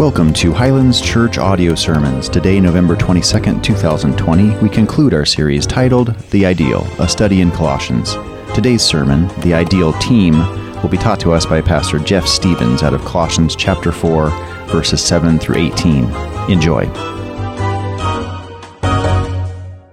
[0.00, 2.30] Welcome to Highlands Church Audio Sermons.
[2.30, 8.14] Today, November 22nd, 2020, we conclude our series titled The Ideal, a study in Colossians.
[8.54, 10.38] Today's sermon, The Ideal Team,
[10.80, 14.30] will be taught to us by Pastor Jeff Stevens out of Colossians chapter 4,
[14.68, 16.04] verses 7 through 18.
[16.50, 16.86] Enjoy.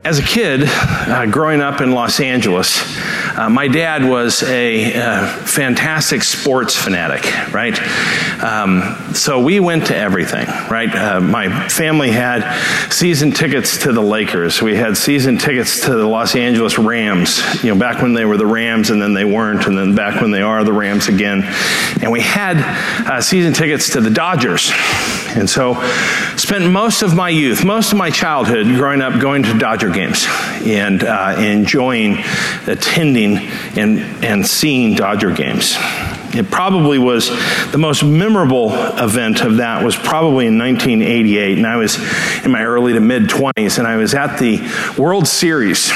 [0.08, 2.82] As a kid, uh, growing up in Los Angeles,
[3.38, 7.78] uh, my dad was a uh, fantastic sports fanatic, right?
[8.42, 10.96] Um, so we went to everything, right?
[10.96, 14.62] Uh, my family had season tickets to the Lakers.
[14.62, 18.38] We had season tickets to the Los Angeles Rams, you know, back when they were
[18.38, 21.44] the Rams and then they weren't, and then back when they are the Rams again.
[22.02, 22.56] And we had
[23.06, 24.72] uh, season tickets to the Dodgers.
[25.36, 25.76] And so
[26.38, 30.26] spent most of my youth, most of my childhood growing up going to Dodger games
[30.64, 32.18] and uh, enjoying
[32.68, 33.38] attending
[33.78, 35.76] and, and seeing Dodger games.
[36.34, 37.30] It probably was
[37.72, 41.98] the most memorable event of that was probably in 1988, and I was
[42.46, 44.60] in my early to mid 20s, and I was at the
[44.98, 45.92] World Series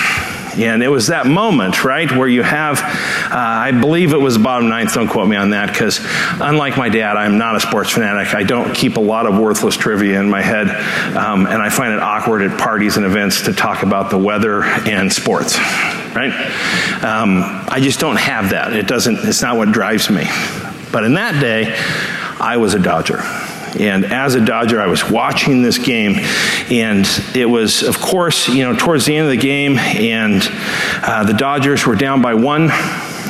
[0.57, 4.69] and it was that moment, right, where you have, uh, I believe it was bottom
[4.69, 5.99] ninth, don't quote me on that, because
[6.39, 8.33] unlike my dad, I'm not a sports fanatic.
[8.33, 10.67] I don't keep a lot of worthless trivia in my head,
[11.16, 14.63] um, and I find it awkward at parties and events to talk about the weather
[14.63, 15.57] and sports,
[16.16, 16.33] right?
[17.03, 18.73] Um, I just don't have that.
[18.73, 20.25] It doesn't, it's not what drives me.
[20.91, 21.73] But in that day,
[22.39, 23.22] I was a Dodger.
[23.80, 26.16] And as a Dodger, I was watching this game,
[26.69, 27.05] and
[27.36, 30.41] it was, of course, you know, towards the end of the game, and
[31.03, 32.69] uh, the Dodgers were down by one.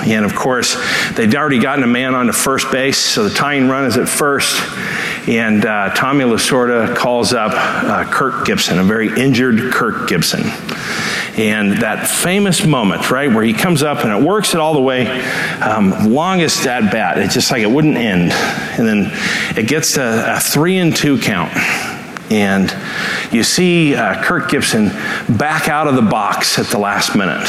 [0.03, 0.75] And of course,
[1.13, 4.09] they'd already gotten a man on to first base, so the tying run is at
[4.09, 4.59] first.
[5.27, 10.41] And uh, Tommy Lasorda calls up uh, Kirk Gibson, a very injured Kirk Gibson.
[11.37, 14.81] And that famous moment, right, where he comes up and it works it all the
[14.81, 15.07] way,
[15.61, 17.17] um, longest at bat.
[17.19, 18.31] It's just like it wouldn't end.
[18.31, 19.11] And then
[19.57, 21.55] it gets to a three and two count.
[22.31, 22.75] And
[23.31, 24.87] you see uh, Kirk Gibson
[25.37, 27.47] back out of the box at the last minute.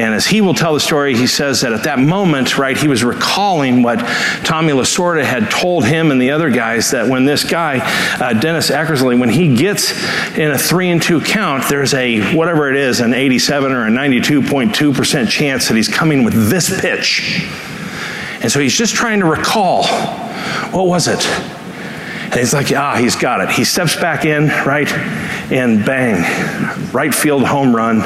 [0.00, 2.88] And as he will tell the story, he says that at that moment, right, he
[2.88, 3.98] was recalling what
[4.44, 7.80] Tommy Lasorda had told him and the other guys that when this guy,
[8.18, 9.92] uh, Dennis Eckersley, when he gets
[10.38, 13.90] in a three and two count, there's a, whatever it is, an 87 or a
[13.90, 17.46] 92.2% chance that he's coming with this pitch.
[18.40, 19.84] And so he's just trying to recall
[20.72, 21.26] what was it?
[21.26, 23.50] And he's like, ah, he's got it.
[23.50, 24.90] He steps back in, right?
[25.52, 26.22] And bang,
[26.90, 28.00] right field home run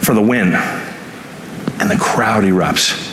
[0.00, 0.52] for the win
[1.80, 3.08] and the crowd erupts.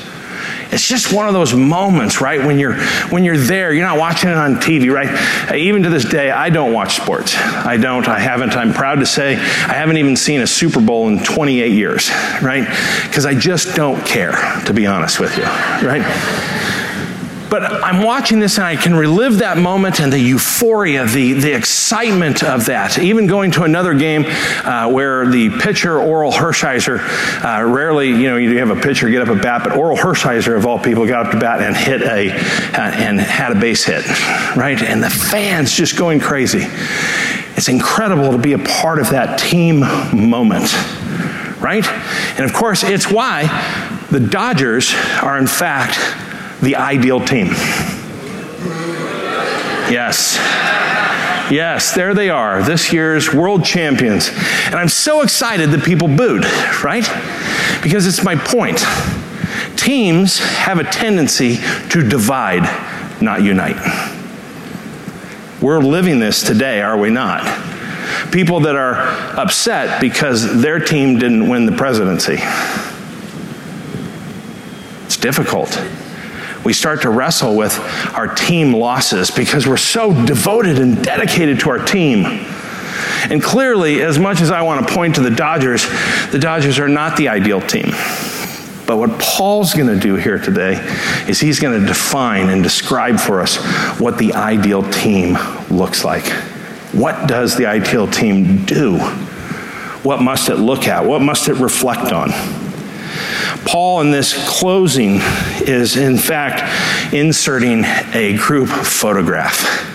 [0.72, 2.46] It's just one of those moments, right?
[2.46, 2.76] When you're
[3.10, 5.56] when you're there, you're not watching it on TV, right?
[5.56, 7.36] Even to this day, I don't watch sports.
[7.38, 8.08] I don't.
[8.08, 8.56] I haven't.
[8.56, 12.10] I'm proud to say I haven't even seen a Super Bowl in 28 years,
[12.42, 12.68] right?
[13.08, 14.34] Because I just don't care,
[14.66, 16.04] to be honest with you, right?
[17.50, 21.56] But I'm watching this and I can relive that moment and the euphoria, the, the
[21.56, 23.00] excitement of that.
[23.00, 27.00] Even going to another game uh, where the pitcher, Orel Hershiser,
[27.44, 30.58] uh, rarely, you know, you have a pitcher get up a bat, but Orel Hershiser,
[30.58, 33.86] of all people, got up to bat and hit a, uh, and had a base
[33.86, 34.06] hit,
[34.58, 34.82] right?
[34.82, 36.68] And the fans just going crazy.
[37.56, 40.74] It's incredible to be a part of that team moment,
[41.62, 41.86] right?
[42.38, 43.48] And of course, it's why
[44.12, 44.94] the Dodgers
[45.24, 45.98] are, in fact,
[46.62, 47.48] the ideal team.
[49.90, 50.38] Yes.
[51.50, 54.30] Yes, there they are, this year's world champions.
[54.66, 56.44] And I'm so excited that people booed,
[56.84, 57.08] right?
[57.82, 58.84] Because it's my point.
[59.78, 61.58] Teams have a tendency
[61.90, 62.64] to divide,
[63.22, 63.78] not unite.
[65.62, 67.46] We're living this today, are we not?
[68.32, 68.96] People that are
[69.40, 72.40] upset because their team didn't win the presidency.
[75.06, 75.82] It's difficult
[76.68, 77.80] we start to wrestle with
[78.14, 82.26] our team losses because we're so devoted and dedicated to our team.
[82.26, 85.88] And clearly, as much as I want to point to the Dodgers,
[86.30, 87.92] the Dodgers are not the ideal team.
[88.86, 90.74] But what Paul's going to do here today
[91.30, 93.56] is he's going to define and describe for us
[93.98, 95.38] what the ideal team
[95.70, 96.28] looks like.
[96.92, 98.98] What does the ideal team do?
[100.04, 101.06] What must it look at?
[101.06, 102.67] What must it reflect on?
[103.68, 105.20] Paul, in this closing,
[105.62, 107.84] is in fact inserting
[108.14, 109.94] a group photograph.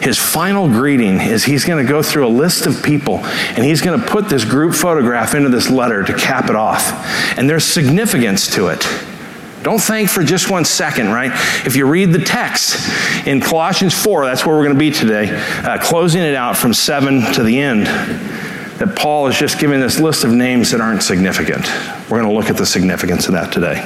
[0.00, 3.80] His final greeting is he's going to go through a list of people and he's
[3.80, 6.82] going to put this group photograph into this letter to cap it off.
[7.38, 8.86] And there's significance to it.
[9.62, 11.30] Don't think for just one second, right?
[11.66, 12.88] If you read the text
[13.26, 15.30] in Colossians 4, that's where we're going to be today,
[15.64, 17.86] uh, closing it out from 7 to the end
[18.78, 21.66] that Paul is just giving this list of names that aren't significant.
[22.08, 23.82] We're going to look at the significance of that today.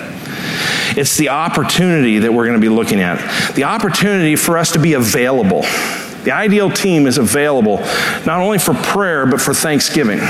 [0.98, 3.54] It's the opportunity that we're going to be looking at.
[3.54, 5.62] The opportunity for us to be available.
[6.24, 7.78] The ideal team is available
[8.26, 10.20] not only for prayer, but for thanksgiving.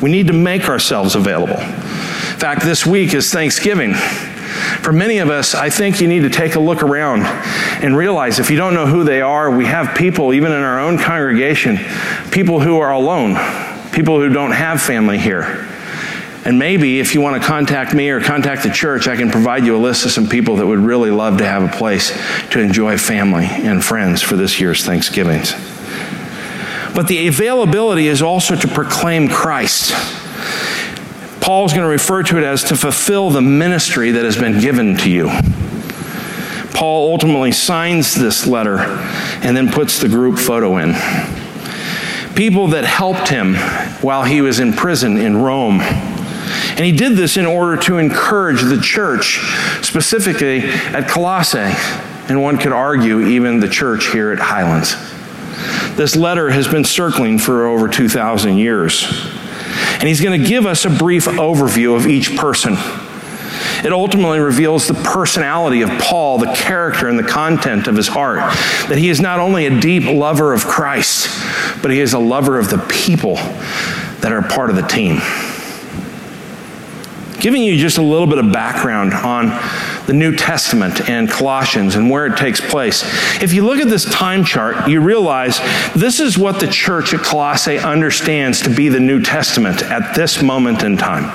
[0.00, 1.58] We need to make ourselves available.
[1.58, 3.94] In fact, this week is Thanksgiving.
[3.94, 7.22] For many of us, I think you need to take a look around
[7.82, 10.78] and realize if you don't know who they are, we have people, even in our
[10.78, 11.78] own congregation,
[12.30, 13.34] people who are alone,
[13.90, 15.66] people who don't have family here.
[16.48, 19.66] And maybe if you want to contact me or contact the church, I can provide
[19.66, 22.10] you a list of some people that would really love to have a place
[22.52, 25.52] to enjoy family and friends for this year's Thanksgivings.
[26.94, 29.92] But the availability is also to proclaim Christ.
[31.42, 34.96] Paul's going to refer to it as to fulfill the ministry that has been given
[34.96, 35.28] to you.
[36.72, 38.78] Paul ultimately signs this letter
[39.42, 40.94] and then puts the group photo in.
[42.34, 43.56] People that helped him
[44.00, 45.82] while he was in prison in Rome.
[46.78, 49.40] And he did this in order to encourage the church,
[49.82, 51.74] specifically at Colossae,
[52.28, 54.94] and one could argue even the church here at Highlands.
[55.96, 59.04] This letter has been circling for over 2,000 years.
[59.94, 62.74] And he's going to give us a brief overview of each person.
[63.84, 68.38] It ultimately reveals the personality of Paul, the character and the content of his heart.
[68.88, 71.28] That he is not only a deep lover of Christ,
[71.82, 73.34] but he is a lover of the people
[74.20, 75.18] that are part of the team.
[77.40, 79.48] Giving you just a little bit of background on
[80.06, 83.02] the New Testament and Colossians and where it takes place.
[83.42, 85.60] If you look at this time chart, you realize
[85.94, 90.42] this is what the church at Colossae understands to be the New Testament at this
[90.42, 91.30] moment in time.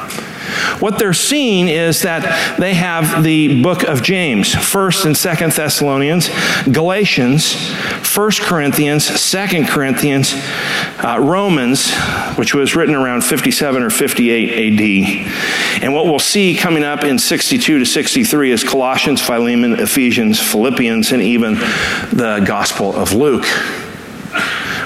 [0.79, 6.29] What they're seeing is that they have the book of James, 1st and 2nd Thessalonians,
[6.71, 10.33] Galatians, 1st Corinthians, 2nd Corinthians,
[11.03, 11.93] uh, Romans,
[12.37, 15.81] which was written around 57 or 58 AD.
[15.83, 21.11] And what we'll see coming up in 62 to 63 is Colossians, Philemon, Ephesians, Philippians,
[21.11, 23.45] and even the Gospel of Luke.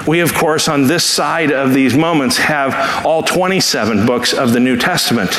[0.08, 4.58] We, of course, on this side of these moments have all 27 books of the
[4.58, 5.32] New Testament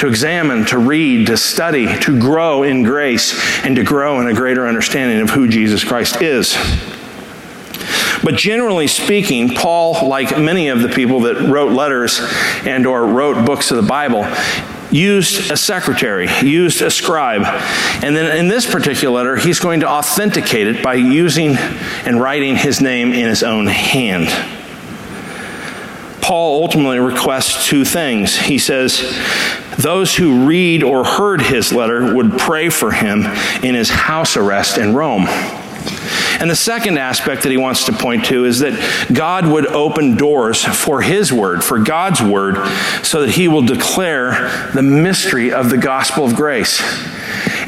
[0.00, 4.34] to examine, to read, to study, to grow in grace, and to grow in a
[4.34, 6.56] greater understanding of who Jesus Christ is.
[8.24, 12.20] But generally speaking, Paul, like many of the people that wrote letters
[12.64, 14.24] and or wrote books of the Bible,
[14.96, 17.42] used a secretary, used a scribe.
[18.02, 21.56] And then in this particular letter, he's going to authenticate it by using
[22.04, 24.28] and writing his name in his own hand.
[26.22, 28.36] Paul ultimately requests two things.
[28.36, 29.00] He says,
[29.78, 33.24] those who read or heard his letter would pray for him
[33.62, 35.26] in his house arrest in Rome.
[36.40, 38.74] And the second aspect that he wants to point to is that
[39.12, 42.56] God would open doors for his word, for God's word,
[43.02, 46.82] so that he will declare the mystery of the gospel of grace.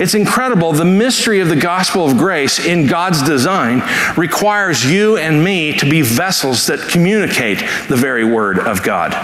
[0.01, 0.73] It's incredible.
[0.73, 3.83] The mystery of the gospel of grace in God's design
[4.17, 9.15] requires you and me to be vessels that communicate the very word of God.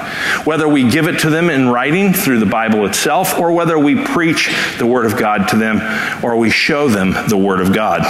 [0.45, 3.95] Whether we give it to them in writing through the Bible itself, or whether we
[3.95, 5.81] preach the word of God to them,
[6.25, 8.03] or we show them the word of God.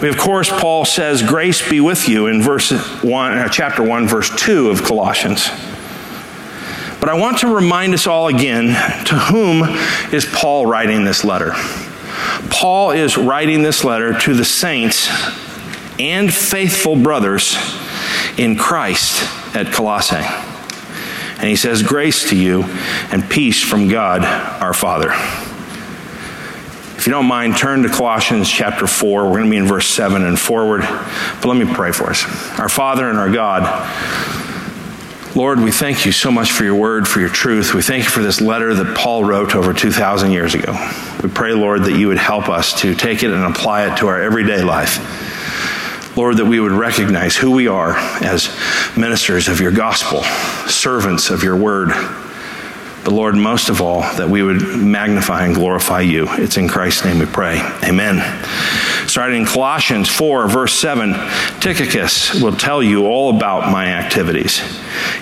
[0.00, 2.70] Of course, Paul says, Grace be with you in verse
[3.02, 5.48] 1, uh, chapter 1, verse 2 of Colossians.
[7.00, 8.66] But I want to remind us all again
[9.06, 9.64] to whom
[10.12, 11.52] is Paul writing this letter?
[12.48, 15.08] Paul is writing this letter to the saints
[15.98, 17.56] and faithful brothers
[18.36, 19.24] in Christ
[19.56, 20.24] at Colossae.
[21.38, 22.64] And he says, Grace to you
[23.10, 25.12] and peace from God our Father.
[26.98, 29.26] If you don't mind, turn to Colossians chapter 4.
[29.26, 30.80] We're going to be in verse 7 and forward.
[30.80, 32.24] But let me pray for us.
[32.58, 33.62] Our Father and our God,
[35.36, 37.72] Lord, we thank you so much for your word, for your truth.
[37.72, 40.72] We thank you for this letter that Paul wrote over 2,000 years ago.
[41.22, 44.08] We pray, Lord, that you would help us to take it and apply it to
[44.08, 46.16] our everyday life.
[46.16, 48.48] Lord, that we would recognize who we are as
[48.96, 50.24] ministers of your gospel,
[50.68, 51.90] servants of your word.
[53.10, 56.26] Lord, most of all, that we would magnify and glorify you.
[56.30, 57.60] It's in Christ's name we pray.
[57.84, 58.18] Amen.
[59.08, 61.12] Starting in Colossians 4, verse 7,
[61.60, 64.60] Tychicus will tell you all about my activities.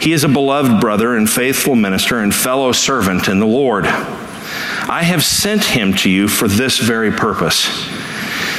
[0.00, 3.86] He is a beloved brother and faithful minister and fellow servant in the Lord.
[3.86, 7.66] I have sent him to you for this very purpose,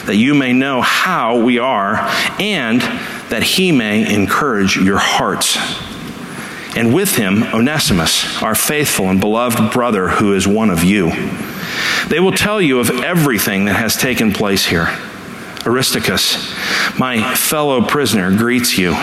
[0.06, 1.98] that you may know how we are
[2.40, 2.82] and
[3.30, 5.58] that he may encourage your hearts
[6.78, 11.10] and with him Onesimus, our faithful and beloved brother who is one of you.
[12.08, 14.96] They will tell you of everything that has taken place here.
[15.66, 16.56] Aristarchus,
[17.00, 18.94] my fellow prisoner, greets you,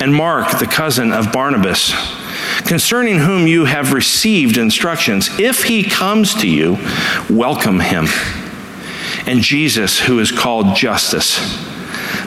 [0.00, 1.92] and Mark, the cousin of Barnabas,
[2.66, 5.28] concerning whom you have received instructions.
[5.38, 6.78] If he comes to you,
[7.28, 8.06] welcome him.
[9.26, 11.38] And Jesus, who is called Justus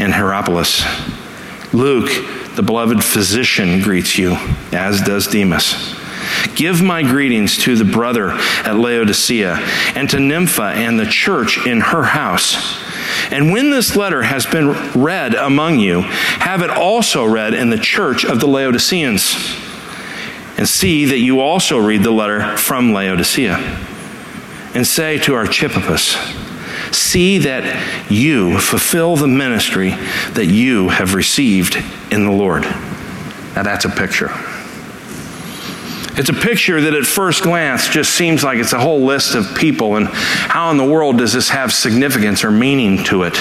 [0.00, 0.82] and Hierapolis.
[1.72, 2.10] Luke,
[2.56, 4.32] the beloved physician, greets you,
[4.72, 5.94] as does Demas.
[6.54, 9.56] Give my greetings to the brother at Laodicea
[9.94, 12.80] and to Nympha and the church in her house.
[13.30, 17.78] And when this letter has been read among you, have it also read in the
[17.78, 19.34] church of the Laodiceans.
[20.56, 23.56] And see that you also read the letter from Laodicea.
[24.74, 26.16] And say to Archippus,
[26.92, 31.76] See that you fulfill the ministry that you have received
[32.10, 32.62] in the Lord.
[32.62, 34.30] Now that's a picture.
[36.18, 39.56] It's a picture that at first glance just seems like it's a whole list of
[39.56, 43.34] people, and how in the world does this have significance or meaning to it?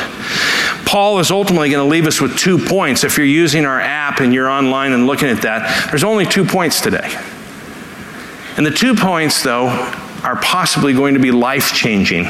[0.86, 3.04] Paul is ultimately going to leave us with two points.
[3.04, 6.46] If you're using our app and you're online and looking at that, there's only two
[6.46, 7.10] points today.
[8.56, 9.68] And the two points, though,
[10.24, 12.26] are possibly going to be life changing.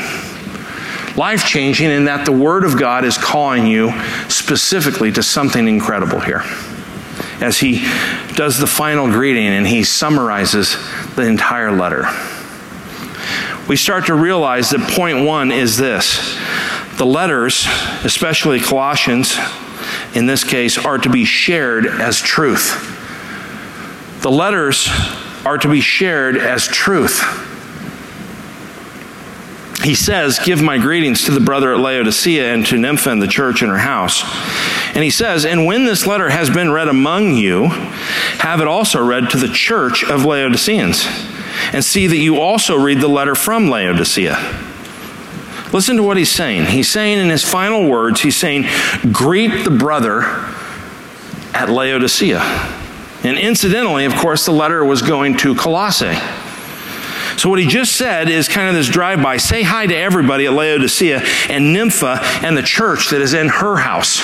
[1.19, 3.91] Life changing in that the Word of God is calling you
[4.29, 6.45] specifically to something incredible here
[7.41, 7.85] as he
[8.35, 10.77] does the final greeting and he summarizes
[11.17, 12.05] the entire letter.
[13.67, 16.39] We start to realize that point one is this
[16.97, 17.67] the letters,
[18.05, 19.37] especially Colossians,
[20.15, 22.79] in this case, are to be shared as truth.
[24.21, 24.87] The letters
[25.45, 27.21] are to be shared as truth.
[29.83, 33.27] He says, Give my greetings to the brother at Laodicea and to Nympha and the
[33.27, 34.23] church in her house.
[34.93, 39.03] And he says, And when this letter has been read among you, have it also
[39.03, 41.05] read to the church of Laodiceans.
[41.71, 44.37] And see that you also read the letter from Laodicea.
[45.71, 46.65] Listen to what he's saying.
[46.65, 48.65] He's saying in his final words, he's saying,
[49.11, 50.23] Greet the brother
[51.53, 52.39] at Laodicea.
[53.23, 56.17] And incidentally, of course, the letter was going to Colossae.
[57.39, 60.45] So, what he just said is kind of this drive by say hi to everybody
[60.45, 64.19] at Laodicea and Nympha and the church that is in her house.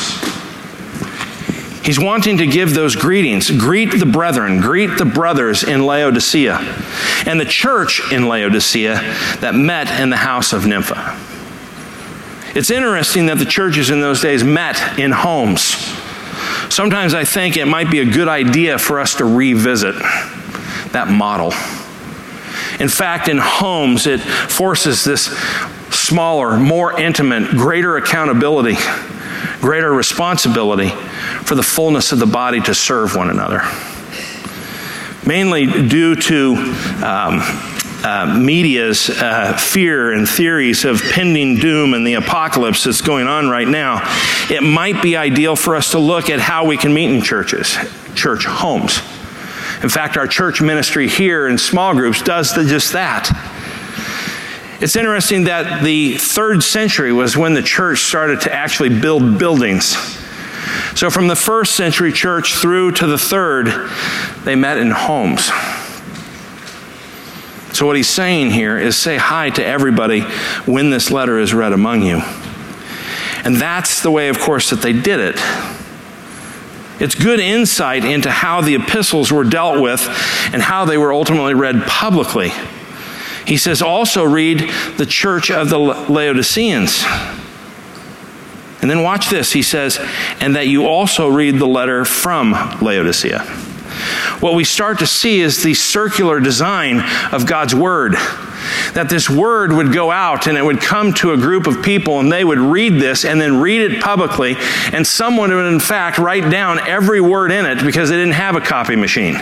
[1.86, 3.50] He's wanting to give those greetings.
[3.50, 6.58] Greet the brethren, greet the brothers in Laodicea,
[7.26, 8.96] and the church in Laodicea
[9.40, 11.18] that met in the house of Nympha.
[12.54, 15.78] It's interesting that the churches in those days met in homes.
[16.68, 19.96] Sometimes I think it might be a good idea for us to revisit
[20.92, 21.54] that model.
[22.80, 25.26] In fact, in homes, it forces this
[25.90, 28.76] smaller, more intimate, greater accountability,
[29.62, 30.90] greater responsibility
[31.44, 33.62] for the fullness of the body to serve one another.
[35.26, 36.56] Mainly due to
[37.04, 37.42] um,
[38.04, 43.50] uh, media's uh, fear and theories of pending doom and the apocalypse that's going on
[43.50, 44.02] right now,
[44.50, 47.76] it might be ideal for us to look at how we can meet in churches,
[48.14, 49.00] church homes.
[49.86, 53.30] In fact, our church ministry here in small groups does the, just that.
[54.82, 59.96] It's interesting that the third century was when the church started to actually build buildings.
[60.96, 63.68] So, from the first century church through to the third,
[64.44, 65.52] they met in homes.
[67.78, 70.22] So, what he's saying here is say hi to everybody
[70.66, 72.24] when this letter is read among you.
[73.44, 75.85] And that's the way, of course, that they did it.
[77.00, 80.08] It's good insight into how the epistles were dealt with
[80.54, 82.52] and how they were ultimately read publicly.
[83.46, 87.04] He says, also read the church of the Laodiceans.
[88.82, 89.52] And then watch this.
[89.52, 90.00] He says,
[90.40, 93.65] and that you also read the letter from Laodicea.
[94.40, 98.14] What we start to see is the circular design of God's Word.
[98.94, 102.20] That this Word would go out and it would come to a group of people
[102.20, 104.56] and they would read this and then read it publicly.
[104.92, 108.56] And someone would, in fact, write down every word in it because they didn't have
[108.56, 109.36] a copy machine.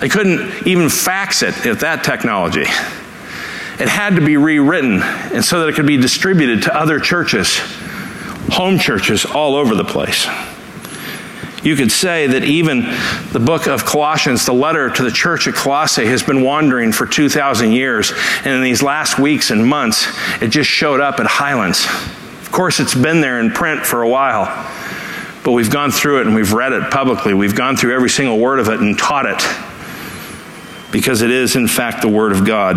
[0.00, 2.66] They couldn't even fax it at that technology.
[3.82, 7.58] It had to be rewritten and so that it could be distributed to other churches,
[8.50, 10.26] home churches all over the place.
[11.62, 12.80] You could say that even
[13.32, 17.06] the book of Colossians, the letter to the church at Colossae, has been wandering for
[17.06, 18.12] 2,000 years.
[18.44, 20.08] And in these last weeks and months,
[20.42, 21.86] it just showed up at Highlands.
[22.42, 24.46] Of course, it's been there in print for a while,
[25.44, 27.32] but we've gone through it and we've read it publicly.
[27.32, 29.42] We've gone through every single word of it and taught it
[30.92, 32.76] because it is, in fact, the Word of God.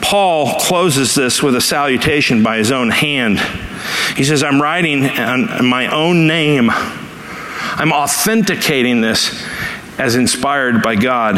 [0.00, 3.38] Paul closes this with a salutation by his own hand
[4.16, 6.70] He says, I'm writing in my own name.
[6.70, 9.44] I'm authenticating this
[9.98, 11.36] as inspired by God,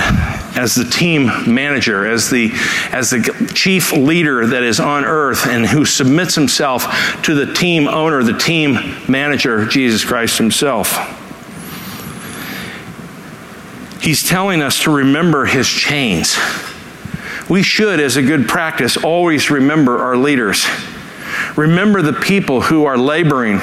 [0.56, 2.50] as the team manager, as the,
[2.90, 7.86] as the chief leader that is on earth and who submits himself to the team
[7.86, 10.96] owner, the team manager, Jesus Christ himself.
[14.00, 16.38] He's telling us to remember his chains.
[17.50, 20.66] We should, as a good practice, always remember our leaders.
[21.56, 23.60] Remember the people who are laboring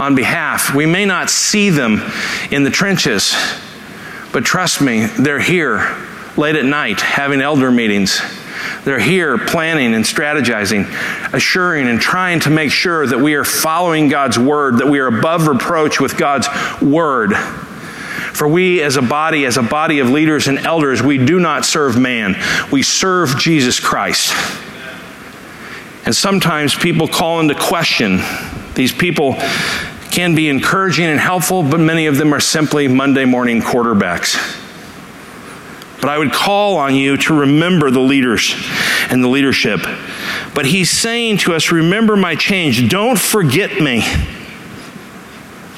[0.00, 0.74] on behalf.
[0.74, 2.02] We may not see them
[2.50, 3.34] in the trenches,
[4.32, 5.96] but trust me, they're here
[6.36, 8.20] late at night having elder meetings.
[8.84, 10.86] They're here planning and strategizing,
[11.32, 15.06] assuring and trying to make sure that we are following God's word, that we are
[15.06, 16.48] above reproach with God's
[16.80, 17.34] word.
[17.34, 21.64] For we, as a body, as a body of leaders and elders, we do not
[21.64, 22.36] serve man,
[22.72, 24.32] we serve Jesus Christ.
[26.04, 28.20] And sometimes people call into question.
[28.74, 29.34] These people
[30.10, 34.58] can be encouraging and helpful, but many of them are simply Monday morning quarterbacks.
[36.00, 38.54] But I would call on you to remember the leaders
[39.10, 39.80] and the leadership.
[40.54, 42.88] But he's saying to us, Remember my change.
[42.88, 44.02] Don't forget me.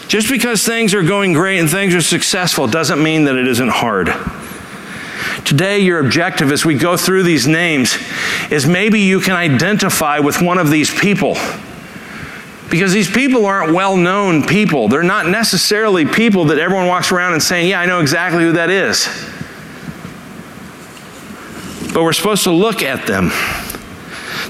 [0.07, 3.71] Just because things are going great and things are successful doesn't mean that it isn't
[3.71, 4.09] hard.
[5.45, 7.97] Today, your objective as we go through these names
[8.51, 11.37] is maybe you can identify with one of these people.
[12.71, 14.89] Because these people aren't well known people.
[14.89, 18.53] They're not necessarily people that everyone walks around and saying, Yeah, I know exactly who
[18.53, 19.07] that is.
[21.93, 23.27] But we're supposed to look at them.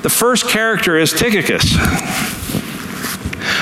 [0.02, 1.76] The first character is Tychicus.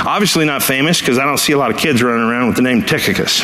[0.07, 2.63] Obviously, not famous because I don't see a lot of kids running around with the
[2.63, 3.43] name Tychicus.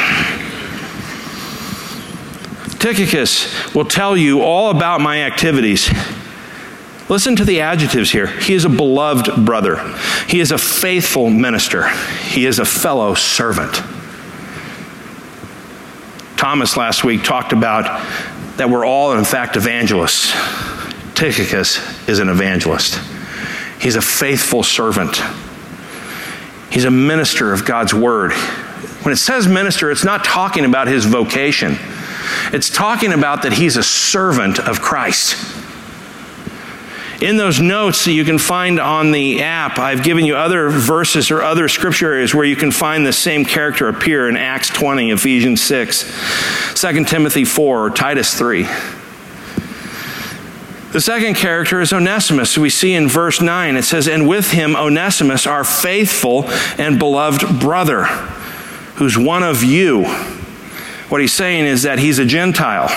[2.87, 5.91] Tychicus will tell you all about my activities.
[7.09, 8.29] Listen to the adjectives here.
[8.29, 9.79] He is a beloved brother.
[10.29, 11.89] He is a faithful minister.
[12.29, 13.75] He is a fellow servant.
[16.37, 17.87] Thomas last week talked about
[18.57, 20.31] that we're all, in fact, evangelists.
[21.17, 23.01] Tychicus is an evangelist.
[23.81, 25.21] He's a faithful servant.
[26.71, 28.33] He's a minister of God's word.
[29.03, 31.77] When it says minister, it's not talking about his vocation.
[32.53, 35.37] It's talking about that he's a servant of Christ.
[37.21, 41.31] In those notes that you can find on the app, I've given you other verses
[41.31, 45.11] or other scripture areas where you can find the same character appear in Acts 20,
[45.13, 48.65] Ephesians 6, 2 Timothy 4, or Titus 3.
[50.93, 52.59] The second character is Onesimus.
[52.59, 56.45] We see in verse 9, it says, And with him, Onesimus, our faithful
[56.79, 58.05] and beloved brother,
[58.97, 60.05] who's one of you.
[61.09, 62.89] What he's saying is that he's a Gentile.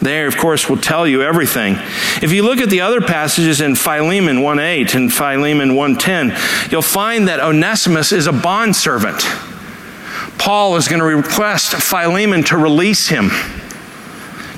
[0.00, 1.74] There, of course, will tell you everything.
[2.22, 7.28] If you look at the other passages in Philemon 1.8 and Philemon 1.10, you'll find
[7.28, 9.20] that Onesimus is a bondservant.
[10.38, 13.30] Paul is going to request Philemon to release him,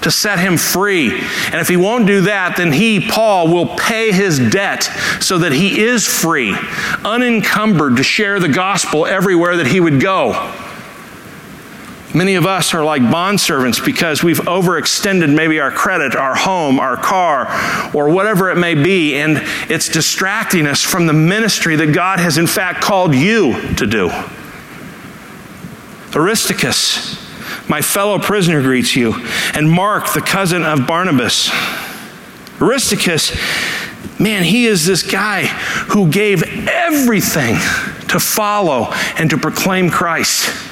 [0.03, 1.19] to set him free.
[1.47, 4.85] And if he won't do that, then he, Paul, will pay his debt
[5.21, 6.57] so that he is free,
[7.05, 10.53] unencumbered to share the gospel everywhere that he would go.
[12.19, 16.97] Many of us are like bondservants because we've overextended maybe our credit, our home, our
[16.97, 17.47] car,
[17.95, 22.37] or whatever it may be, and it's distracting us from the ministry that God has
[22.37, 24.11] in fact called you to do.
[26.13, 27.25] Aristarchus,
[27.69, 29.15] my fellow prisoner, greets you,
[29.55, 31.53] and Mark, the cousin of Barnabas.
[32.61, 33.31] Aristarchus,
[34.19, 35.45] man, he is this guy
[35.91, 37.55] who gave everything
[38.09, 40.68] to follow and to proclaim Christ.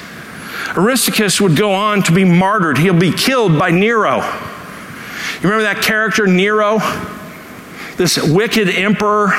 [0.77, 2.77] Aristarchus would go on to be martyred.
[2.77, 4.17] He'll be killed by Nero.
[4.17, 6.77] You remember that character, Nero?
[7.97, 9.29] This wicked emperor,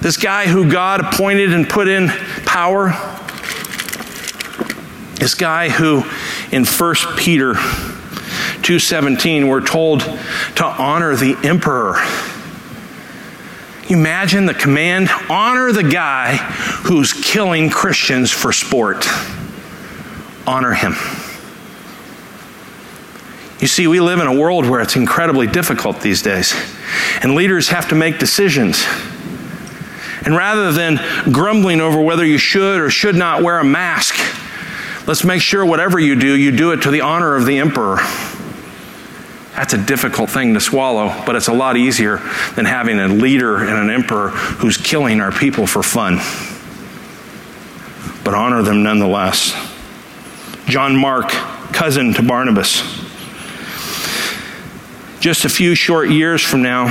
[0.00, 2.08] this guy who God appointed and put in
[2.46, 2.90] power.
[5.16, 6.04] This guy who
[6.52, 10.02] in 1 Peter 2:17 we're told
[10.54, 12.00] to honor the emperor.
[13.88, 16.36] Imagine the command honor the guy
[16.84, 19.08] who's killing Christians for sport
[20.48, 20.94] honor him.
[23.60, 26.54] You see, we live in a world where it's incredibly difficult these days,
[27.22, 28.84] and leaders have to make decisions.
[30.24, 31.00] And rather than
[31.32, 34.14] grumbling over whether you should or should not wear a mask,
[35.06, 37.98] let's make sure whatever you do, you do it to the honor of the emperor.
[39.54, 42.18] That's a difficult thing to swallow, but it's a lot easier
[42.54, 46.18] than having a leader and an emperor who's killing our people for fun.
[48.24, 49.67] But honor them nonetheless.
[50.68, 51.30] John Mark,
[51.72, 52.82] cousin to Barnabas.
[55.18, 56.86] Just a few short years from now,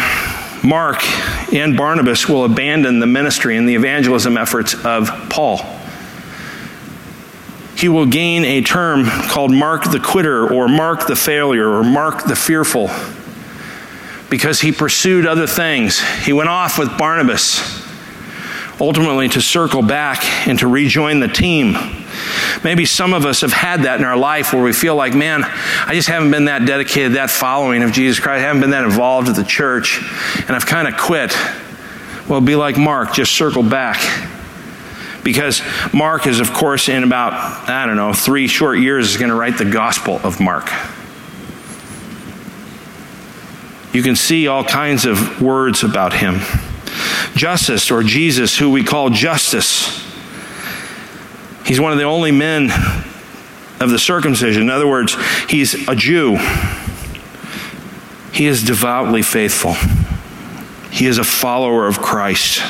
[0.63, 1.05] Mark
[1.53, 5.59] and Barnabas will abandon the ministry and the evangelism efforts of Paul.
[7.77, 12.23] He will gain a term called Mark the quitter, or Mark the failure, or Mark
[12.23, 12.89] the fearful,
[14.31, 15.99] because he pursued other things.
[16.25, 17.61] He went off with Barnabas,
[18.81, 21.75] ultimately to circle back and to rejoin the team.
[22.63, 25.43] Maybe some of us have had that in our life where we feel like, man,
[25.43, 28.39] I just haven't been that dedicated, that following of Jesus Christ.
[28.39, 30.01] I haven't been that involved with the church,
[30.47, 31.35] and I've kind of quit.
[32.27, 33.99] Well, be like Mark, just circle back.
[35.23, 35.61] Because
[35.93, 37.33] Mark is, of course, in about,
[37.69, 40.71] I don't know, three short years, is going to write the Gospel of Mark.
[43.93, 46.39] You can see all kinds of words about him.
[47.35, 50.06] Justice, or Jesus, who we call Justus,
[51.67, 52.71] He's one of the only men
[53.81, 54.61] of the circumcision.
[54.61, 55.17] In other words,
[55.49, 56.37] he's a Jew.
[58.31, 59.73] He is devoutly faithful.
[60.89, 62.63] He is a follower of Christ.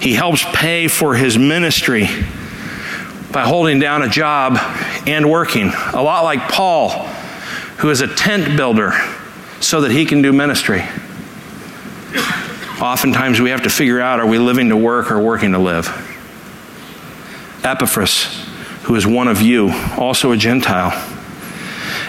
[0.00, 2.06] He helps pay for his ministry
[3.30, 4.56] by holding down a job
[5.06, 6.88] and working, a lot like Paul,
[7.78, 8.92] who is a tent builder
[9.60, 10.82] so that he can do ministry.
[12.80, 16.15] Oftentimes we have to figure out are we living to work or working to live?
[17.66, 18.26] Epaphras,
[18.84, 20.92] who is one of you, also a Gentile.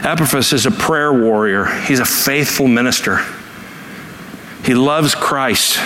[0.03, 3.25] Epaphras is a prayer warrior, he's a faithful minister.
[4.63, 5.79] He loves Christ.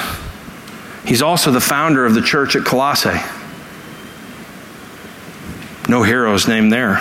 [1.05, 3.19] He's also the founder of the church at Colossae.
[5.87, 6.97] No heroes named there.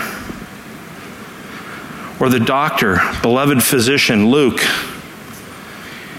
[2.20, 4.60] Or the doctor, beloved physician, Luke.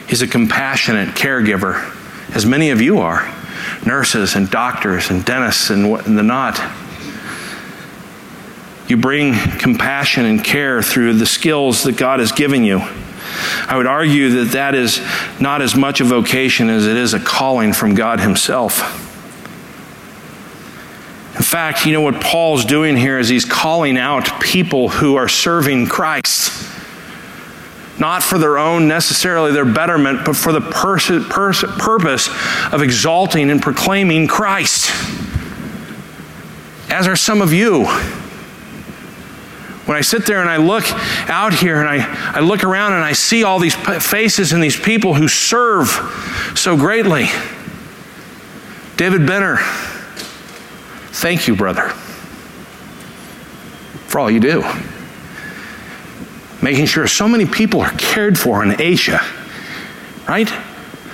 [0.09, 1.95] He's a compassionate caregiver,
[2.35, 3.40] as many of you are
[3.85, 6.59] nurses and doctors and dentists and, what, and the not.
[8.87, 12.79] You bring compassion and care through the skills that God has given you.
[13.67, 15.01] I would argue that that is
[15.39, 18.97] not as much a vocation as it is a calling from God Himself.
[21.35, 25.29] In fact, you know what Paul's doing here is he's calling out people who are
[25.29, 26.51] serving Christ
[28.01, 32.29] not for their own necessarily their betterment, but for the pers- pers- purpose
[32.73, 34.89] of exalting and proclaiming Christ.
[36.89, 37.85] As are some of you.
[39.85, 40.83] When I sit there and I look
[41.29, 44.79] out here and I, I look around and I see all these faces and these
[44.79, 45.87] people who serve
[46.55, 47.27] so greatly.
[48.97, 49.57] David Benner,
[51.11, 51.89] thank you, brother,
[54.07, 54.63] for all you do
[56.61, 59.19] making sure so many people are cared for in Asia,
[60.27, 60.51] right?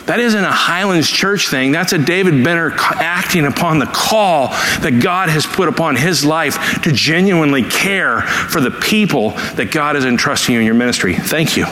[0.07, 1.73] That isn't a Highlands Church thing.
[1.73, 6.81] That's a David Benner acting upon the call that God has put upon his life
[6.83, 11.13] to genuinely care for the people that God is entrusting you in your ministry.
[11.13, 11.65] Thank you.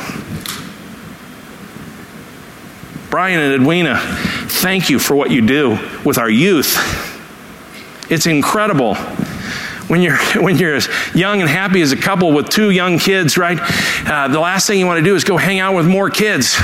[3.09, 6.75] Brian and Edwina, thank you for what you do with our youth.
[8.11, 8.97] It's incredible
[9.87, 13.37] when you're when you're as young and happy as a couple with two young kids,
[13.37, 13.59] right?
[14.05, 16.55] Uh, the last thing you want to do is go hang out with more kids,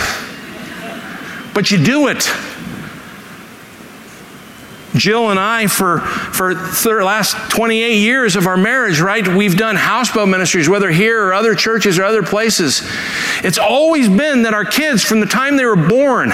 [1.54, 2.30] but you do it.
[4.94, 9.78] Jill and I, for for the last 28 years of our marriage, right, we've done
[9.78, 12.82] houseboat ministries, whether here or other churches or other places.
[13.42, 16.34] It's always been that our kids, from the time they were born,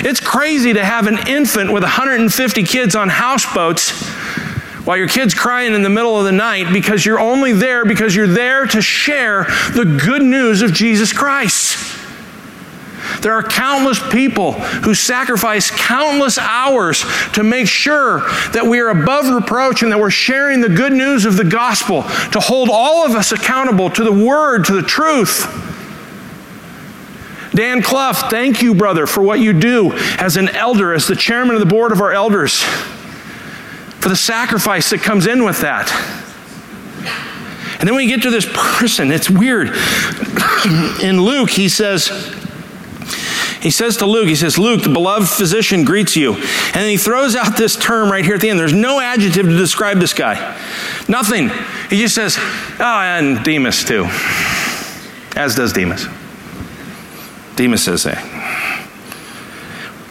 [0.00, 3.92] it's crazy to have an infant with 150 kids on houseboats
[4.88, 8.16] while your kid's crying in the middle of the night because you're only there because
[8.16, 11.94] you're there to share the good news of Jesus Christ.
[13.20, 18.20] There are countless people who sacrifice countless hours to make sure
[18.54, 22.04] that we are above reproach and that we're sharing the good news of the gospel,
[22.32, 25.44] to hold all of us accountable to the word, to the truth.
[27.54, 31.56] Dan Clough, thank you, brother, for what you do as an elder, as the chairman
[31.56, 32.64] of the board of our elders
[34.08, 35.92] for the sacrifice that comes in with that.
[37.78, 39.68] And then we get to this person, it's weird.
[41.02, 42.08] in Luke, he says,
[43.60, 46.32] he says to Luke, he says, Luke, the beloved physician greets you.
[46.32, 48.58] And then he throws out this term right here at the end.
[48.58, 50.58] There's no adjective to describe this guy.
[51.06, 51.50] Nothing.
[51.90, 52.38] He just says,
[52.80, 54.06] oh, and Demas too.
[55.36, 56.06] As does Demas.
[57.56, 58.24] Demas says that.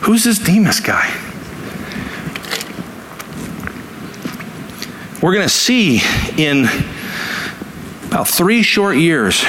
[0.01, 1.26] Who's this Demas guy?
[5.21, 6.01] We're going to see
[6.37, 6.65] in
[8.07, 9.43] about three short years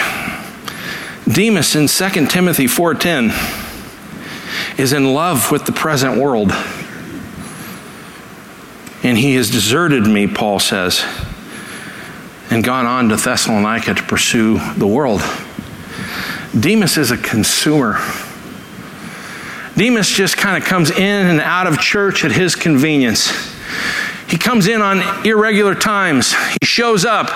[1.30, 3.68] demas in 2 timothy 4.10
[4.78, 6.52] is in love with the present world.
[9.02, 11.04] And he has deserted me paul says
[12.50, 15.20] and gone on to thessalonica to pursue the world.
[16.58, 17.98] Demas is a consumer.
[19.76, 23.57] Demas just kind of comes in and out of church at his convenience.
[24.28, 26.34] He comes in on irregular times.
[26.60, 27.30] He shows up.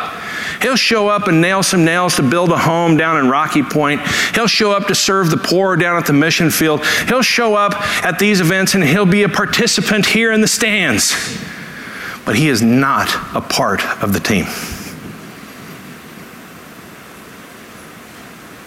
[0.60, 4.00] He'll show up and nail some nails to build a home down in Rocky Point.
[4.34, 6.84] He'll show up to serve the poor down at the mission field.
[7.08, 7.72] He'll show up
[8.04, 11.12] at these events and he'll be a participant here in the stands.
[12.24, 14.44] But he is not a part of the team.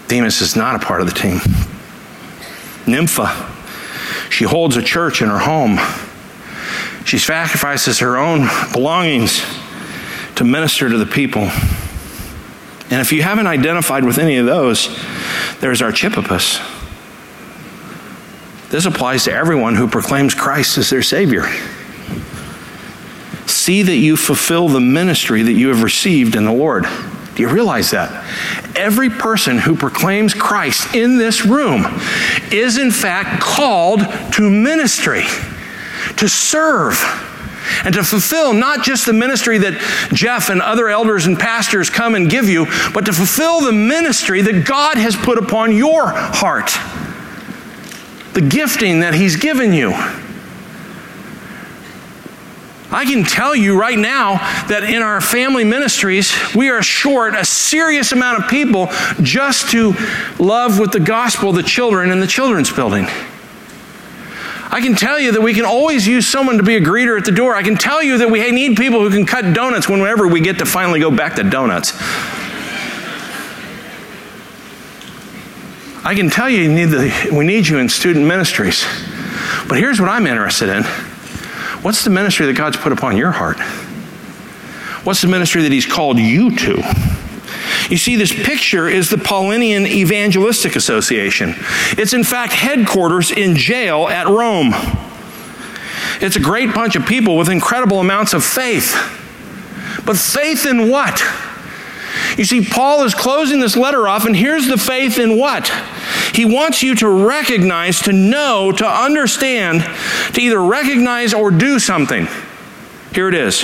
[0.07, 1.39] Demas is not a part of the team.
[2.85, 3.53] Nympha,
[4.29, 5.77] she holds a church in her home.
[7.05, 9.41] She sacrifices her own belongings
[10.35, 11.43] to minister to the people.
[12.91, 14.89] And if you haven't identified with any of those,
[15.59, 16.59] there's our Archippus.
[18.69, 21.43] This applies to everyone who proclaims Christ as their Savior.
[23.47, 26.85] See that you fulfill the ministry that you have received in the Lord.
[27.35, 28.25] Do you realize that?
[28.75, 31.85] Every person who proclaims Christ in this room
[32.51, 34.01] is, in fact, called
[34.33, 35.23] to ministry,
[36.17, 36.93] to serve,
[37.83, 42.15] and to fulfill not just the ministry that Jeff and other elders and pastors come
[42.15, 46.71] and give you, but to fulfill the ministry that God has put upon your heart,
[48.33, 49.93] the gifting that He's given you.
[52.91, 54.35] I can tell you right now
[54.67, 58.87] that in our family ministries, we are short a serious amount of people
[59.21, 59.93] just to
[60.39, 63.07] love with the gospel the children in the children's building.
[64.71, 67.25] I can tell you that we can always use someone to be a greeter at
[67.25, 67.55] the door.
[67.55, 70.57] I can tell you that we need people who can cut donuts whenever we get
[70.59, 71.93] to finally go back to donuts.
[76.03, 78.85] I can tell you, you need the, we need you in student ministries.
[79.67, 80.83] But here's what I'm interested in
[81.81, 83.59] What's the ministry that God's put upon your heart?
[85.05, 87.14] What's the ministry that He's called you to?
[87.89, 91.53] You see, this picture is the Paulinian Evangelistic Association.
[91.91, 94.73] It's, in fact, headquarters in jail at Rome.
[96.21, 98.93] It's a great bunch of people with incredible amounts of faith.
[100.05, 101.21] But faith in what?
[102.37, 105.67] You see, Paul is closing this letter off, and here's the faith in what?
[106.33, 109.83] He wants you to recognize, to know, to understand,
[110.33, 112.27] to either recognize or do something.
[113.13, 113.63] Here it is.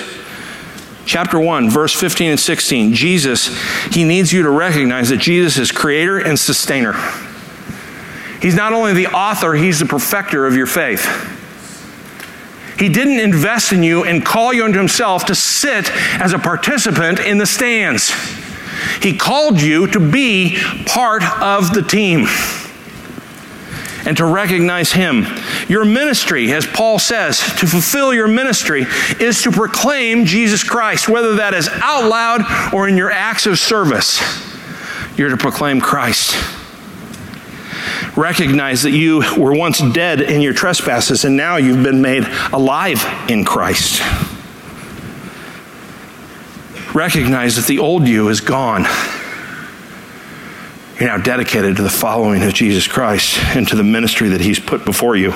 [1.06, 2.94] Chapter 1, verse 15 and 16.
[2.94, 3.58] Jesus,
[3.94, 6.94] he needs you to recognize that Jesus is creator and sustainer.
[8.42, 11.06] He's not only the author, he's the perfecter of your faith.
[12.80, 17.20] He didn't invest in you and call you unto himself to sit as a participant
[17.20, 18.12] in the stands.
[19.02, 22.26] He called you to be part of the team
[24.06, 25.26] and to recognize Him.
[25.68, 28.86] Your ministry, as Paul says, to fulfill your ministry
[29.20, 33.60] is to proclaim Jesus Christ, whether that is out loud or in your acts of
[33.60, 34.22] service.
[35.18, 36.36] You're to proclaim Christ.
[38.18, 43.06] Recognize that you were once dead in your trespasses and now you've been made alive
[43.30, 44.02] in Christ.
[46.94, 48.86] Recognize that the old you is gone.
[51.02, 54.60] You're now dedicated to the following of Jesus Christ and to the ministry that He's
[54.60, 55.34] put before you.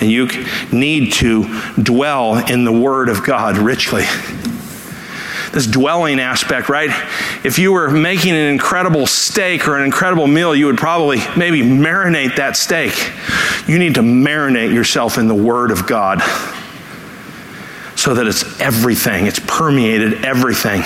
[0.00, 0.26] And you
[0.72, 4.04] need to dwell in the Word of God richly.
[5.52, 6.88] This dwelling aspect, right?
[7.44, 11.60] If you were making an incredible steak or an incredible meal, you would probably maybe
[11.60, 12.94] marinate that steak.
[13.68, 16.22] You need to marinate yourself in the Word of God
[17.96, 20.84] so that it's everything, it's permeated everything,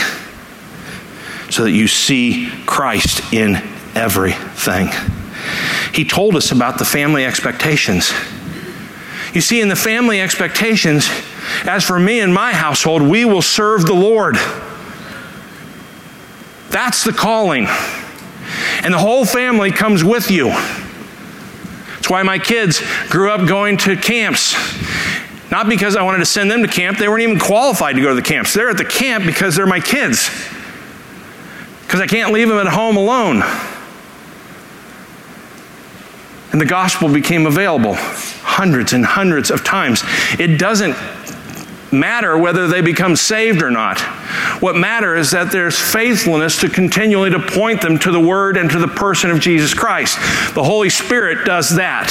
[1.52, 3.56] so that you see Christ in
[3.94, 4.88] everything.
[5.94, 8.12] He told us about the family expectations.
[9.34, 11.08] You see, in the family expectations,
[11.64, 14.36] as for me and my household, we will serve the Lord.
[16.70, 17.66] That's the calling.
[18.82, 20.48] And the whole family comes with you.
[20.48, 24.56] That's why my kids grew up going to camps
[25.52, 26.96] not because I wanted to send them to camp.
[26.96, 28.54] They weren't even qualified to go to the camps.
[28.54, 30.30] They're at the camp because they're my kids.
[31.92, 33.42] Because I can't leave them at home alone.
[36.52, 40.02] And the gospel became available hundreds and hundreds of times.
[40.38, 40.96] It doesn't
[41.92, 44.00] matter whether they become saved or not.
[44.62, 48.70] What matters is that there's faithfulness to continually to point them to the word and
[48.70, 50.16] to the person of Jesus Christ.
[50.54, 52.08] The Holy Spirit does that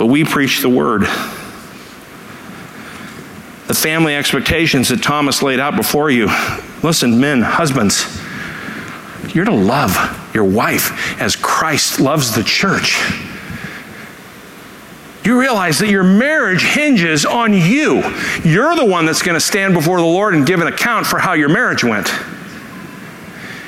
[0.00, 1.02] but we preach the word.
[3.66, 6.26] The family expectations that Thomas laid out before you.
[6.82, 8.20] Listen, men, husbands,
[9.34, 9.94] you're to love
[10.34, 12.98] your wife as Christ loves the church.
[15.24, 18.02] You realize that your marriage hinges on you.
[18.42, 21.18] You're the one that's going to stand before the Lord and give an account for
[21.18, 22.08] how your marriage went.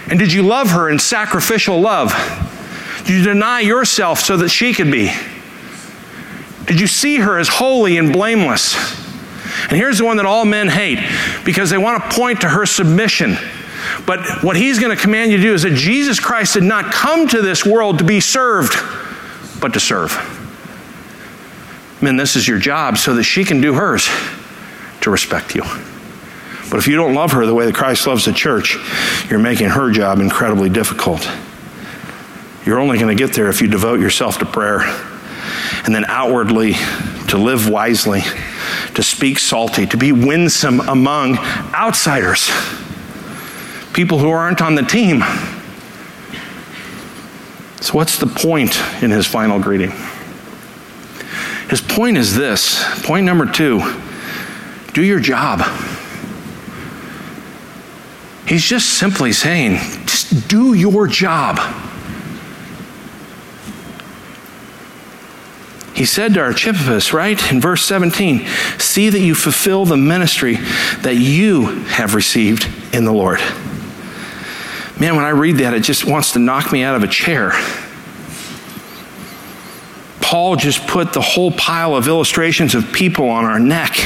[0.08, 2.12] And did you love her in sacrificial love?
[3.04, 5.12] Did you deny yourself so that she could be?
[6.66, 9.01] Did you see her as holy and blameless?
[9.62, 10.98] And here's the one that all men hate
[11.44, 13.36] because they want to point to her submission.
[14.06, 16.92] But what he's going to command you to do is that Jesus Christ did not
[16.92, 18.74] come to this world to be served,
[19.60, 20.12] but to serve.
[22.00, 24.08] Men, this is your job so that she can do hers
[25.02, 25.62] to respect you.
[26.70, 28.76] But if you don't love her the way that Christ loves the church,
[29.28, 31.28] you're making her job incredibly difficult.
[32.64, 34.80] You're only going to get there if you devote yourself to prayer
[35.84, 36.74] and then outwardly
[37.28, 38.22] to live wisely,
[38.94, 41.38] to speak salty, to be winsome among
[41.74, 42.50] outsiders,
[43.92, 45.22] people who aren't on the team.
[47.80, 49.92] So, what's the point in his final greeting?
[51.68, 53.80] His point is this point number two
[54.92, 55.62] do your job.
[58.46, 61.58] He's just simply saying, just do your job.
[65.94, 68.46] He said to Archippus, right, in verse 17,
[68.78, 70.56] see that you fulfill the ministry
[71.02, 73.40] that you have received in the Lord.
[74.98, 77.52] Man, when I read that, it just wants to knock me out of a chair.
[80.20, 83.98] Paul just put the whole pile of illustrations of people on our neck.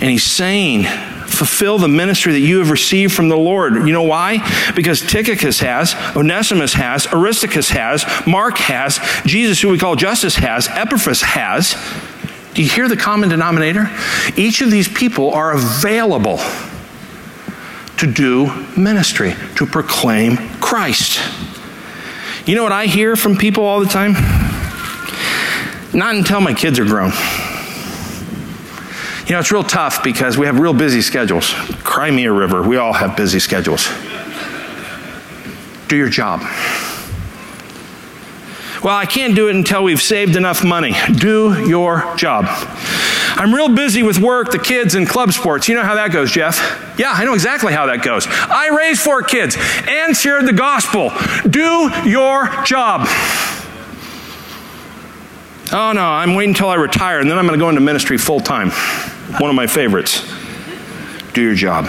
[0.00, 0.86] And he's saying,
[1.34, 3.74] fulfill the ministry that you have received from the Lord.
[3.74, 4.38] You know why?
[4.74, 10.68] Because Tychicus has, Onesimus has, Aristarchus has, Mark has, Jesus, who we call Justus, has,
[10.68, 11.76] Epaphras has.
[12.54, 13.90] Do you hear the common denominator?
[14.36, 16.38] Each of these people are available
[17.98, 21.20] to do ministry, to proclaim Christ.
[22.46, 24.12] You know what I hear from people all the time?
[25.92, 27.12] Not until my kids are grown.
[29.26, 31.54] You know, it's real tough because we have real busy schedules.
[31.82, 32.62] Crimea river.
[32.62, 33.88] We all have busy schedules.
[35.88, 36.40] Do your job.
[38.82, 40.94] Well, I can't do it until we've saved enough money.
[41.10, 42.44] Do your job.
[43.36, 45.68] I'm real busy with work, the kids, and club sports.
[45.68, 46.58] You know how that goes, Jeff?
[46.98, 48.26] Yeah, I know exactly how that goes.
[48.28, 49.56] I raised four kids
[49.88, 51.12] and shared the gospel.
[51.48, 53.06] Do your job.
[55.72, 58.18] Oh no, I'm waiting until I retire and then I'm going to go into ministry
[58.18, 58.70] full time.
[59.38, 60.22] One of my favorites.
[61.32, 61.86] Do your job.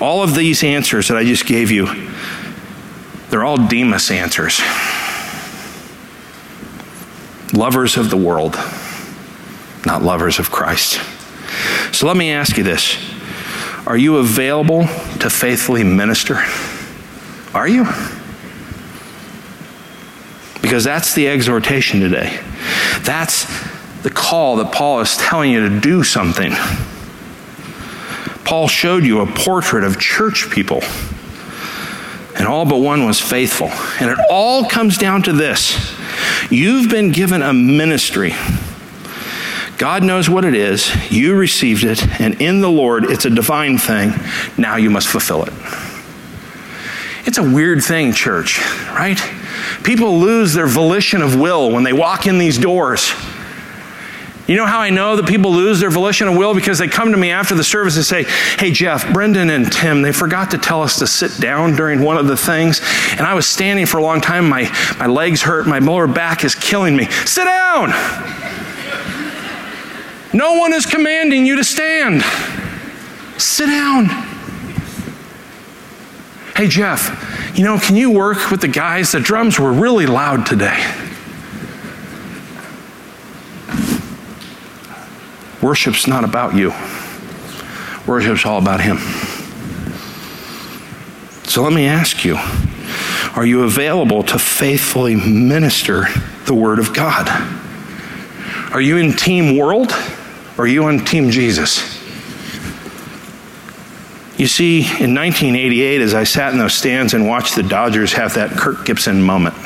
[0.00, 1.86] All of these answers that I just gave you,
[3.30, 4.60] they're all Demas answers.
[7.54, 8.56] Lovers of the world,
[9.86, 11.00] not lovers of Christ.
[11.92, 12.98] So let me ask you this
[13.86, 14.82] Are you available
[15.20, 16.42] to faithfully minister?
[17.54, 17.84] Are you?
[20.60, 22.38] Because that's the exhortation today.
[23.00, 23.46] That's
[24.06, 26.52] the call that Paul is telling you to do something.
[28.44, 30.80] Paul showed you a portrait of church people,
[32.36, 33.66] and all but one was faithful.
[33.98, 35.92] And it all comes down to this
[36.52, 38.32] you've been given a ministry.
[39.76, 40.88] God knows what it is.
[41.10, 44.12] You received it, and in the Lord, it's a divine thing.
[44.56, 45.52] Now you must fulfill it.
[47.26, 49.20] It's a weird thing, church, right?
[49.82, 53.12] People lose their volition of will when they walk in these doors.
[54.46, 56.54] You know how I know that people lose their volition of will?
[56.54, 58.24] Because they come to me after the service and say,
[58.58, 62.16] Hey, Jeff, Brendan and Tim, they forgot to tell us to sit down during one
[62.16, 62.80] of the things.
[63.12, 64.48] And I was standing for a long time.
[64.48, 65.66] My, my legs hurt.
[65.66, 67.06] My lower back is killing me.
[67.24, 67.90] Sit down.
[70.32, 72.22] No one is commanding you to stand.
[73.40, 74.06] Sit down.
[76.54, 79.12] Hey, Jeff, you know, can you work with the guys?
[79.12, 81.05] The drums were really loud today.
[85.66, 86.72] Worship's not about you,
[88.06, 88.98] worship's all about Him.
[91.42, 92.36] So let me ask you
[93.34, 96.04] are you available to faithfully minister
[96.44, 97.26] the Word of God?
[98.72, 99.90] Are you in Team World
[100.56, 101.98] or are you on Team Jesus?
[104.38, 108.34] You see, in 1988, as I sat in those stands and watched the Dodgers have
[108.34, 109.56] that Kirk Gibson moment,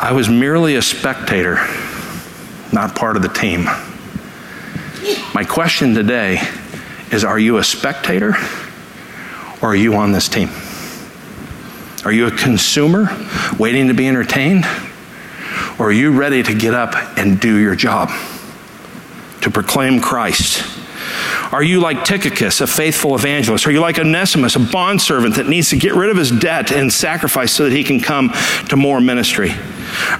[0.00, 1.58] I was merely a spectator,
[2.72, 3.64] not part of the team.
[5.34, 6.40] My question today
[7.10, 8.34] is Are you a spectator
[9.62, 10.50] or are you on this team?
[12.04, 13.08] Are you a consumer
[13.58, 14.64] waiting to be entertained?
[15.78, 18.10] Or are you ready to get up and do your job
[19.42, 20.77] to proclaim Christ?
[21.52, 23.66] Are you like Tychicus, a faithful evangelist?
[23.66, 26.92] Are you like Onesimus, a bondservant that needs to get rid of his debt and
[26.92, 28.32] sacrifice so that he can come
[28.68, 29.52] to more ministry?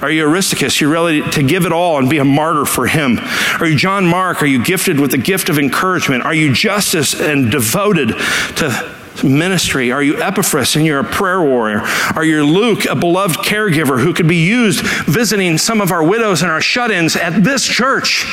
[0.01, 0.81] Are you Aristarchus?
[0.81, 3.19] You're ready to give it all and be a martyr for him?
[3.59, 4.41] Are you John Mark?
[4.41, 6.25] Are you gifted with the gift of encouragement?
[6.25, 8.09] Are you Justus and devoted
[8.57, 9.91] to ministry?
[9.91, 11.81] Are you Epaphras and you're a prayer warrior?
[12.15, 16.41] Are you Luke, a beloved caregiver who could be used visiting some of our widows
[16.41, 18.25] and our shut ins at this church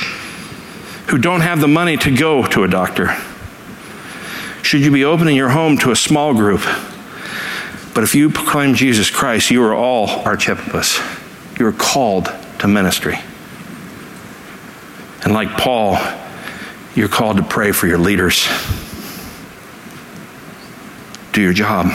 [1.09, 3.17] who don't have the money to go to a doctor?
[4.63, 6.63] Should you be opening your home to a small group?
[7.95, 11.01] But if you proclaim Jesus Christ, you are all Archippus.
[11.59, 12.29] You are called
[12.59, 13.19] to ministry.
[15.23, 15.97] And like Paul,
[16.95, 18.49] you're called to pray for your leaders.
[21.33, 21.87] Do your job.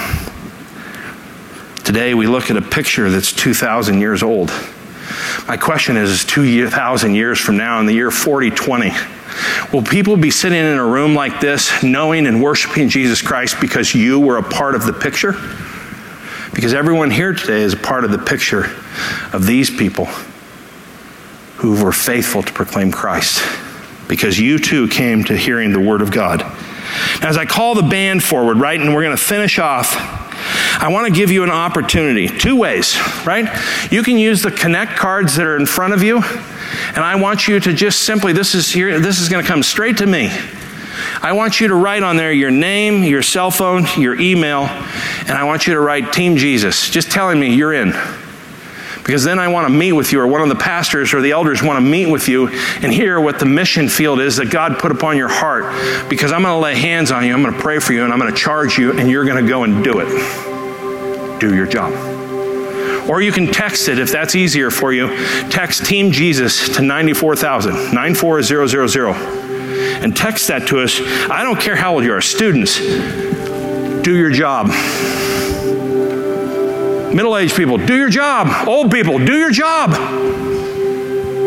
[1.83, 4.51] Today, we look at a picture that's 2,000 years old.
[5.47, 8.91] My question is, is 2,000 years from now, in the year 4020,
[9.73, 13.93] will people be sitting in a room like this, knowing and worshiping Jesus Christ because
[13.95, 15.33] you were a part of the picture?
[16.53, 18.65] Because everyone here today is a part of the picture
[19.33, 20.05] of these people
[21.57, 23.41] who were faithful to proclaim Christ.
[24.07, 26.41] Because you too came to hearing the Word of God.
[27.21, 29.95] Now, as I call the band forward, right, and we're going to finish off,
[30.81, 32.27] I want to give you an opportunity.
[32.27, 33.47] Two ways, right?
[33.91, 37.47] You can use the connect cards that are in front of you, and I want
[37.47, 40.31] you to just simply, this is here, this is going to come straight to me.
[41.21, 45.31] I want you to write on there your name, your cell phone, your email, and
[45.31, 47.93] I want you to write Team Jesus, just telling me you're in.
[49.03, 51.31] Because then I want to meet with you, or one of the pastors or the
[51.31, 54.79] elders want to meet with you and hear what the mission field is that God
[54.79, 56.09] put upon your heart.
[56.09, 58.11] Because I'm going to lay hands on you, I'm going to pray for you, and
[58.11, 60.50] I'm going to charge you, and you're going to go and do it.
[61.41, 61.91] Do your job.
[63.09, 65.07] Or you can text it if that's easier for you.
[65.49, 69.15] Text Team Jesus to 94000, 94000,
[70.03, 71.01] and text that to us.
[71.31, 74.67] I don't care how old you are, students, do your job.
[77.11, 78.67] Middle aged people, do your job.
[78.67, 79.89] Old people, do your job.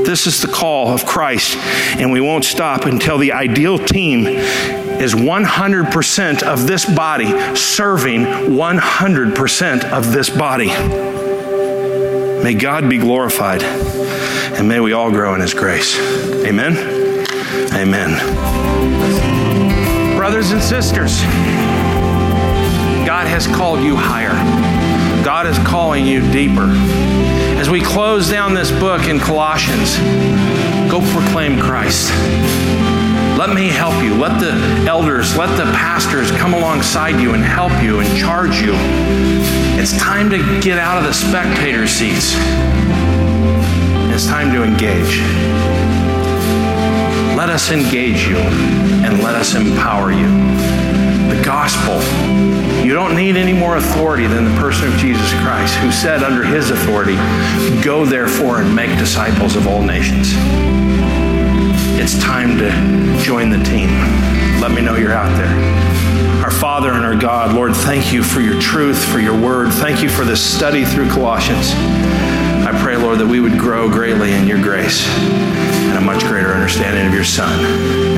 [0.05, 1.57] This is the call of Christ,
[1.99, 4.25] and we won't stop until the ideal team
[5.05, 10.69] is 100% of this body serving 100% of this body.
[12.43, 15.99] May God be glorified, and may we all grow in His grace.
[16.47, 16.75] Amen.
[17.75, 18.17] Amen.
[20.17, 21.21] Brothers and sisters,
[23.05, 24.33] God has called you higher.
[25.23, 26.71] God is calling you deeper.
[27.61, 29.99] As we close down this book in Colossians,
[30.91, 32.11] go proclaim Christ.
[33.47, 34.15] Let me help you.
[34.15, 34.53] Let the
[34.89, 38.73] elders, let the pastors come alongside you and help you and charge you.
[39.79, 42.33] It's time to get out of the spectator seats.
[44.15, 45.19] It's time to engage.
[47.37, 50.27] Let us engage you and let us empower you.
[51.29, 52.01] The gospel
[52.83, 56.45] you don't need any more authority than the person of Jesus Christ, who said under
[56.45, 57.17] his authority,
[57.85, 60.33] Go therefore and make disciples of all nations.
[62.05, 62.69] It's time to
[63.23, 63.89] join the team.
[64.61, 66.45] Let me know you're out there.
[66.45, 69.73] Our Father and our God, Lord, thank you for your truth, for your word.
[69.73, 71.73] Thank you for this study through Colossians.
[71.73, 76.53] I pray, Lord, that we would grow greatly in your grace and a much greater
[76.53, 77.65] understanding of your Son.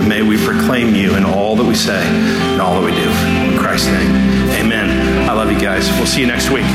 [0.01, 3.09] And may we proclaim you in all that we say and all that we do.
[3.53, 4.11] In Christ's name.
[4.66, 5.30] Amen.
[5.30, 5.89] I love you guys.
[5.91, 6.66] We'll see you next week.